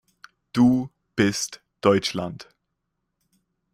[0.53, 2.49] Du bist Deutschland.